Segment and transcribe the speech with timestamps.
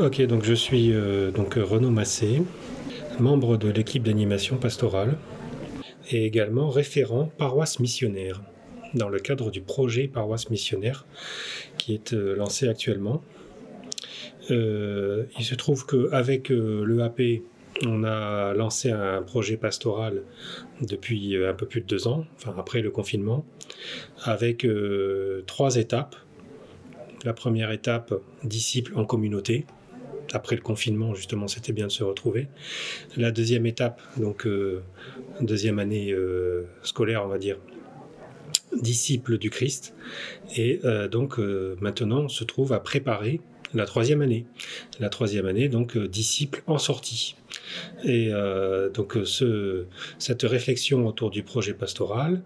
[0.00, 2.40] Ok, donc je suis euh, donc Renaud Massé,
[3.18, 5.18] membre de l'équipe d'animation pastorale
[6.10, 8.40] et également référent paroisse missionnaire
[8.94, 11.04] dans le cadre du projet paroisse missionnaire
[11.76, 13.22] qui est euh, lancé actuellement.
[14.50, 17.42] Euh, il se trouve qu'avec l'EAP,
[17.84, 20.22] on a lancé un projet pastoral
[20.80, 23.44] depuis un peu plus de deux ans, enfin après le confinement,
[24.22, 24.66] avec
[25.46, 26.16] trois étapes.
[27.22, 28.14] La première étape,
[28.44, 29.66] disciples en communauté,
[30.32, 32.48] après le confinement, justement, c'était bien de se retrouver.
[33.16, 34.82] La deuxième étape, donc euh,
[35.40, 37.58] deuxième année euh, scolaire, on va dire,
[38.80, 39.94] disciple du Christ.
[40.56, 41.38] Et euh, donc
[41.80, 43.40] maintenant, on se trouve à préparer
[43.74, 44.46] la troisième année.
[44.98, 47.36] La troisième année, donc disciple en sortie.
[48.04, 48.30] Et
[48.94, 49.84] donc ce,
[50.18, 52.42] cette réflexion autour du projet pastoral,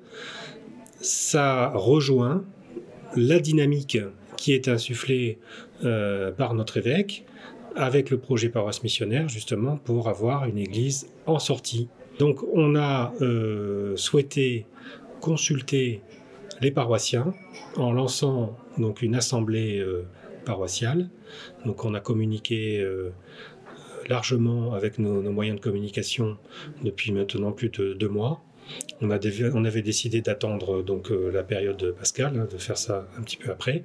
[1.00, 2.44] ça rejoint
[3.16, 3.98] la dynamique
[4.36, 5.38] qui est insufflée
[5.80, 7.24] par notre évêque,
[7.76, 11.88] avec le projet paroisse missionnaire, justement, pour avoir une église en sortie.
[12.18, 14.66] Donc, on a euh, souhaité
[15.20, 16.00] consulter
[16.60, 17.34] les paroissiens
[17.76, 20.06] en lançant donc une assemblée euh,
[20.44, 21.08] paroissiale.
[21.64, 23.10] Donc, on a communiqué euh,
[24.08, 26.36] largement avec nos, moyens de communication
[26.82, 28.42] depuis maintenant plus de deux mois.
[29.00, 33.36] On, avait décidé d'attendre donc euh, la période pascale, hein, de faire ça un petit
[33.36, 33.84] peu après.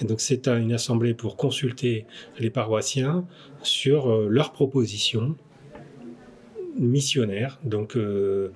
[0.00, 2.06] Et donc c'est une assemblée pour consulter
[2.38, 3.26] les paroissiens
[3.62, 5.36] sur euh, leurs propositions
[6.78, 8.52] missionnaires, donc euh,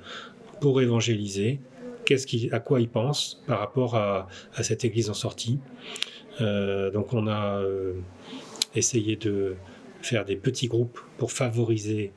[0.60, 1.60] pour évangéliser,
[2.04, 4.28] qu'est-ce à quoi ils pensent par rapport à,
[4.62, 5.60] cette église en sortie.
[6.40, 7.62] donc on a
[8.74, 9.54] essayé de
[10.02, 12.12] faire des petits groupes pour favoriser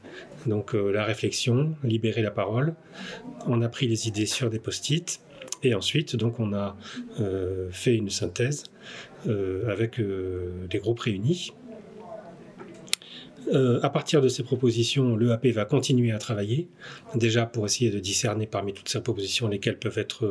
[0.45, 2.75] donc euh, la réflexion, libérer la parole.
[3.47, 5.21] On a pris les idées sur des post-it
[5.63, 6.75] et ensuite donc on a
[7.19, 8.65] euh, fait une synthèse
[9.27, 11.53] euh, avec les groupes réunis.
[13.83, 16.67] à partir de ces propositions, l'EAP va continuer à travailler,
[17.15, 20.21] déjà pour essayer de discerner parmi toutes ces propositions lesquelles peuvent être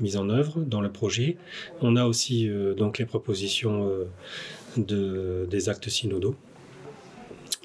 [0.00, 1.36] mises en œuvre dans le projet.
[1.82, 3.90] On a aussi donc les propositions
[4.76, 6.36] de, des actes synodaux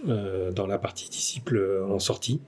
[0.03, 2.41] dans la partie disciple en sortie.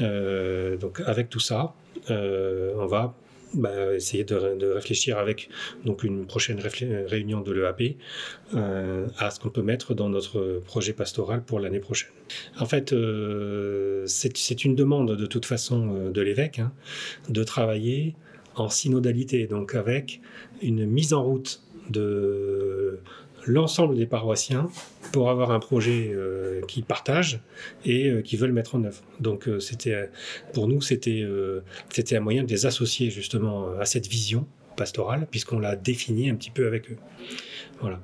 [0.00, 1.74] Euh, donc avec tout ça,
[2.10, 3.14] euh, on va
[3.54, 5.48] bah, essayer de, réfléchir avec
[5.84, 7.96] donc une prochaine réunion de l'EAP
[9.18, 12.10] à ce qu'on peut mettre dans notre projet pastoral pour l'année prochaine.
[12.58, 12.94] En fait,
[14.06, 16.72] c'est une demande de toute façon de l'évêque hein,
[17.28, 18.16] de travailler
[18.56, 20.20] en synodalité, donc avec
[20.62, 22.98] une mise en route de
[23.46, 24.68] l'ensemble des paroissiens
[25.12, 27.40] pour avoir un projet euh, qu'ils partagent
[27.84, 29.02] et euh, qu'ils veulent mettre en œuvre.
[29.20, 30.10] Donc euh, c'était
[30.52, 31.24] pour nous c'était
[31.90, 34.46] c'était un moyen de les associer justement à cette vision
[34.76, 36.96] pastorale puisqu'on l'a définie un petit peu avec eux.
[37.80, 38.00] Voilà.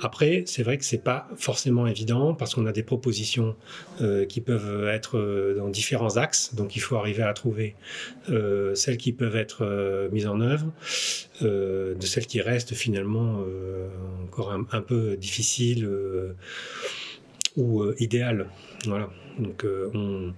[0.00, 3.56] Après, c'est vrai que c'est pas forcément évident parce qu'on a des propositions
[4.00, 7.74] euh, qui peuvent être euh, dans différents axes, donc il faut arriver à trouver
[8.28, 10.72] euh, celles qui peuvent être mises en œuvre,
[11.40, 13.44] de celles qui restent finalement
[14.24, 15.88] encore un, peu difficiles
[17.56, 18.46] ou idéales.
[18.84, 19.10] Voilà.
[19.38, 20.32] Donc on,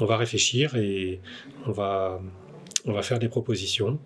[0.00, 1.20] on, va réfléchir et
[1.66, 2.20] on va,
[2.84, 3.98] on va faire des propositions.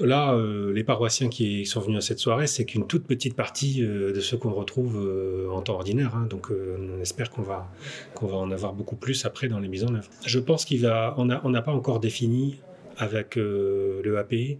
[0.00, 3.82] Là, euh, les paroissiens qui sont venus à cette soirée, c'est qu'une toute petite partie
[3.82, 6.14] euh, de ce qu'on retrouve euh, en temps ordinaire.
[6.14, 6.26] Hein.
[6.28, 7.68] donc, on espère qu'on va,
[8.14, 10.08] qu'on va en avoir beaucoup plus après dans les mises en œuvre.
[10.24, 12.60] Je pense qu'il va, on n'a pas encore défini
[12.96, 14.58] avec le AP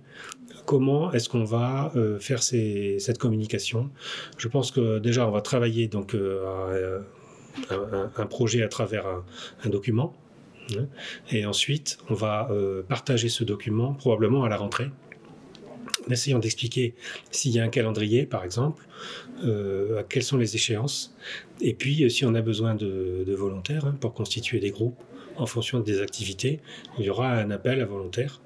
[0.65, 3.91] comment est-ce qu'on va faire cette communication.
[4.37, 6.15] Je pense que déjà, on va travailler donc
[7.71, 9.07] un, projet à travers
[9.65, 10.15] un, document.
[10.77, 10.87] Hein.
[11.31, 12.49] et ensuite, on va
[12.89, 14.91] partager ce document probablement à la rentrée
[16.09, 16.95] en essayant d'expliquer
[17.31, 18.87] s'il y a un calendrier, par exemple,
[19.45, 21.15] euh, quelles sont les échéances,
[21.61, 24.99] et puis euh, si on a besoin de, volontaires hein, pour constituer des groupes
[25.37, 26.61] en fonction des activités,
[26.99, 28.41] il y aura un appel à volontaires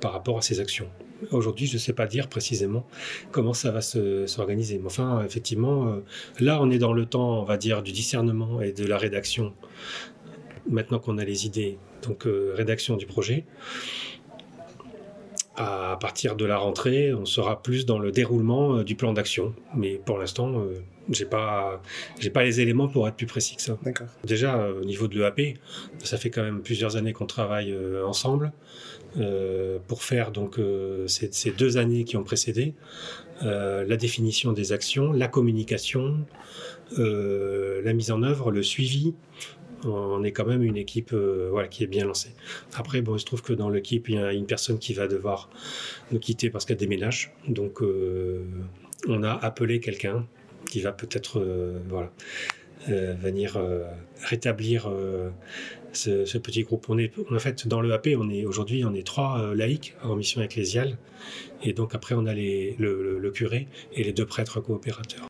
[0.00, 0.88] par rapport à ces actions.
[1.32, 2.86] Aujourd'hui, je ne sais pas dire précisément
[3.30, 4.78] comment ça va s'organiser.
[4.78, 6.00] Mais enfin, effectivement, euh,
[6.38, 9.52] là, on est dans le temps, on va dire, du discernement et de la rédaction.
[10.68, 13.44] Maintenant qu'on a les idées, donc rédaction du projet
[15.56, 19.54] à partir de la rentrée, on sera plus dans le déroulement euh, du plan d'action.
[19.74, 20.80] Mais pour l'instant, euh,
[21.10, 21.82] j'ai pas,
[22.18, 23.76] j'ai pas les éléments pour être plus précis que ça.
[24.24, 25.58] Déjà, euh, au niveau de l'EAP,
[25.98, 27.76] ça fait quand même plusieurs années qu'on travaille
[28.06, 28.52] ensemble
[29.88, 30.60] pour faire donc
[31.06, 32.74] ces, deux années qui ont précédé
[33.42, 36.18] la définition des actions, la communication,
[36.96, 39.14] la mise en œuvre, le suivi
[39.84, 42.30] on est quand même une équipe euh, qui est bien lancée.
[42.74, 45.08] Après, bon, il se trouve que dans l'équipe, il y a une personne qui va
[45.08, 45.50] devoir
[46.10, 47.32] nous quitter parce qu'elle déménage.
[47.48, 48.42] Donc, euh,
[49.08, 50.26] on a appelé quelqu'un
[50.70, 51.78] qui va peut-être euh,
[52.88, 53.58] venir
[54.22, 54.90] rétablir
[55.92, 56.86] ce, petit groupe.
[56.88, 60.16] On est, en fait, dans le AP, on est aujourd'hui, on est trois laïcs en
[60.16, 60.96] mission ecclésiale.
[61.62, 65.18] Et donc, après, on a le curé et les deux prêtres coopérateurs.